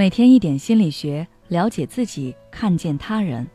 [0.00, 3.46] 每天一点心理学，了解自己，看见他人。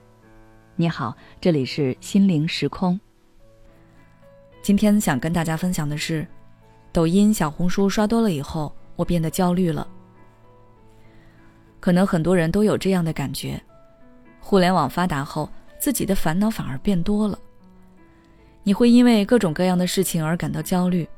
[0.75, 2.99] 你好，这里是心灵时空。
[4.61, 6.23] 今天想跟大家分享的是，
[6.91, 9.87] 抖音、小红书刷多了以后，我变得焦虑了。
[11.79, 13.59] 可能很多人都有这样的感觉：
[14.39, 15.49] 互联网发达后，
[15.79, 17.39] 自己的烦恼反而变多了。
[18.61, 21.09] 你会因为各种各样的事情而感到焦虑，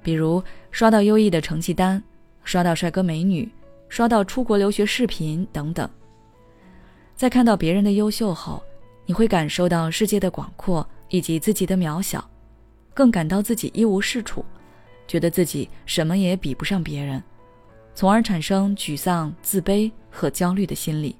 [0.00, 2.00] 比如刷到优异的成绩单，
[2.44, 3.50] 刷到帅哥美女。
[3.90, 5.90] 刷到出国留学视频等等，
[7.16, 8.62] 在看到别人的优秀后，
[9.04, 12.24] 你会感受到世界的广阔以及自己的渺小，
[12.94, 14.44] 更感到自己一无是处，
[15.08, 17.20] 觉得自己什么也比不上别人，
[17.92, 21.16] 从而产生沮丧、自卑和焦虑的心理。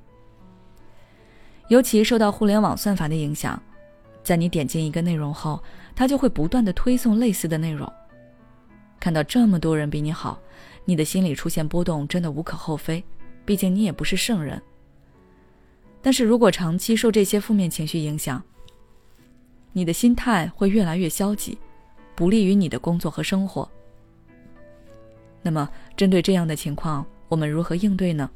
[1.67, 3.61] 尤其受到互联网算法的影响，
[4.23, 5.61] 在你点进一个内容后，
[5.97, 7.93] 它就会不断的推送类似的内容。
[9.01, 10.41] 看到这么多人比你好。
[10.85, 13.05] 你的心里出现波动，真的无可厚非，
[13.45, 14.61] 毕竟你也不是圣人。
[16.03, 18.43] 但是如果长期受这些负面情绪影响，
[19.73, 21.57] 你的心态会越来越消极，
[22.15, 23.69] 不利于你的工作和生活。
[25.43, 28.31] 那么，针对这样的情况，我们如何应对呢？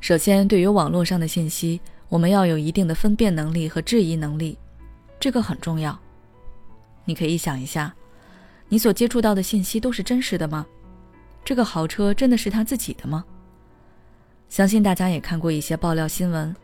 [0.00, 4.58] 首先，对于网络上的信息，我们要有一定的分辨能力和质疑能力，
[5.18, 5.98] 这个很重要。
[7.04, 7.94] 你可以想一下。
[8.72, 10.66] 你所接触到的信息都是真实的吗？
[11.44, 13.22] 这个豪车真的是他自己的吗？
[14.48, 16.56] 相信大家也看过一些爆料新闻，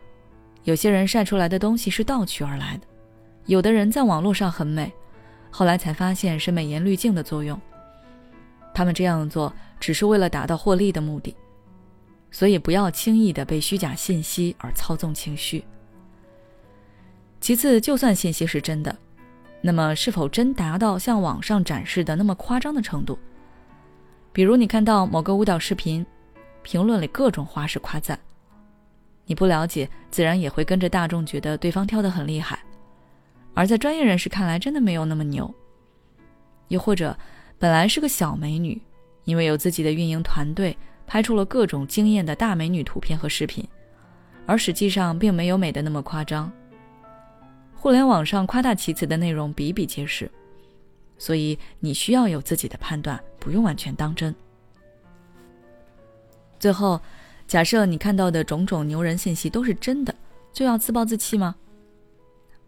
[0.63, 2.87] 有些人晒出来的东西是盗取而来的，
[3.45, 4.91] 有的人在网络上很美，
[5.51, 7.61] 后来才发现是美颜滤镜的作用。
[8.73, 11.35] 他们这样做只是为了达到获利的目的，
[12.31, 15.63] 所以不要轻易的被虚假信息而操纵情绪。
[17.39, 18.97] 其次，就算信息是真的。
[19.61, 23.19] 那么，是否真达到像网上展示的那么夸张的程度？
[24.31, 26.05] 比如，你看到某个舞蹈视频，
[26.61, 28.17] 评论里各种花式夸赞，
[29.25, 32.59] 你不了解，自然也会跟着大众觉得对方跳得很厉害，
[33.53, 35.53] 而在专业人士看来，真的没有那么牛。
[36.69, 37.17] 又或者，
[37.57, 38.81] 本来是个小美女，
[39.25, 43.67] 因为有自己的运营团队，拍出了各种惊艳的大美女图片和视频，
[44.45, 46.49] 而实际上并没有美的那么夸张。
[47.81, 50.29] 互联网上夸大其词的内容比比皆是，
[51.17, 54.35] 所以你需要有自己的判断，不用完全当真。
[56.59, 56.99] 最后，
[57.47, 60.13] 假设你看到的种种牛人信息都是真的，
[60.51, 61.55] 就要自暴自弃吗？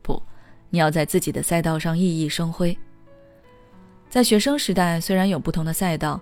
[0.01, 0.23] 不，
[0.69, 2.77] 你要在自己的赛道上熠熠生辉。
[4.09, 6.21] 在学生时代，虽然有不同的赛道，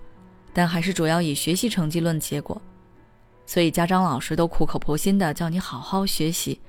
[0.51, 2.59] 但还是主要以学习成绩论结果，
[3.45, 6.59] 所以家长老师都苦口婆心的叫你好好学习。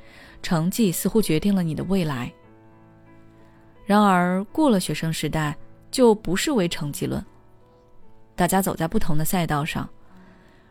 [0.42, 2.32] 成绩似乎决定了你的未来。
[3.84, 5.56] 然而，过了学生时代，
[5.90, 7.24] 就不是为成绩论。
[8.36, 9.88] 大家走在不同的赛道上，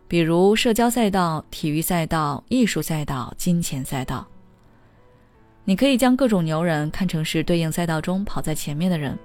[0.07, 4.25] 比如社交赛道、体育赛道、艺术赛道、金钱赛道。
[5.65, 9.17] 你可以将各种牛人看成是对应赛道中跑在前面的人。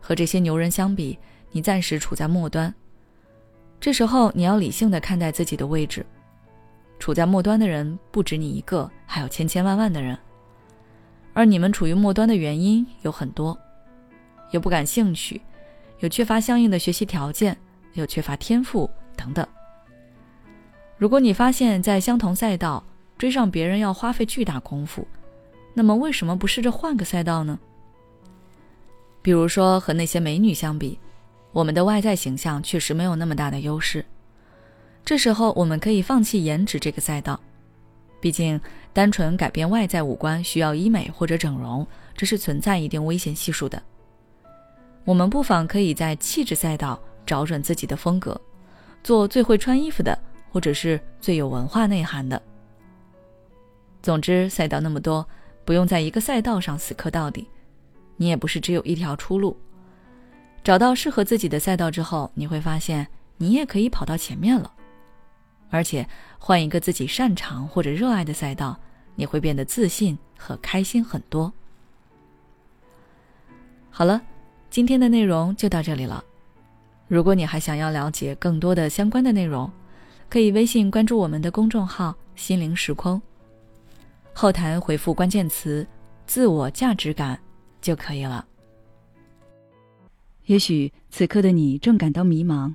[0.00, 1.18] 和这些牛人相比，
[1.52, 2.74] 你暂时处在末端。
[3.78, 6.04] 这时候，你要理性的看待自己的位置。
[6.98, 10.18] 处在末端的人不止你一个，还有千千万万的人。
[11.32, 13.58] 而你们处于末端的原因有很多，
[14.52, 15.40] 有不感兴趣，
[16.00, 17.56] 有缺乏相应的学习条件，
[17.92, 19.46] 有缺乏天赋等等。
[20.96, 22.82] 如果你发现，在相同赛道
[23.18, 25.06] 追上别人要花费巨大功夫，
[25.74, 27.58] 那么为什么不试着换个赛道呢？
[29.20, 30.98] 比如说，和那些美女相比，
[31.52, 34.02] 我们的外在形象确实没有那么大的优势。
[35.06, 37.38] 这时候，我们可以放弃颜值这个赛道，
[38.20, 38.60] 毕竟
[38.92, 41.86] 单纯改变外在五官需要医美或者整容，
[42.16, 43.80] 这是存在一定危险系数的。
[45.04, 48.38] 我们不妨可以在气质赛道找准自己的风格，
[49.04, 50.18] 做最会穿衣服的，
[50.50, 52.42] 或者是最有文化内涵的。
[54.02, 55.24] 总之，赛道那么多，
[55.64, 57.48] 不用在一个赛道上死磕到底。
[58.16, 59.56] 你也不是只有一条出路。
[60.64, 63.06] 找到适合自己的赛道之后，你会发现
[63.36, 64.72] 你也可以跑到前面了。
[65.70, 66.06] 而且
[66.38, 68.78] 换一个自己擅长或者热爱的赛道，
[69.14, 71.52] 你会变得自信和开心很多。
[73.90, 74.20] 好了，
[74.70, 76.22] 今天的内容就到这里了。
[77.08, 79.70] 如果你还想要了解更多的相关的内容，
[80.28, 83.20] 可以微信关注我们的公众号“心灵时空”，
[84.34, 85.86] 后台回复关键词
[86.26, 87.38] “自我价值感”
[87.80, 88.44] 就可以了。
[90.46, 92.74] 也许此刻的你正感到迷茫。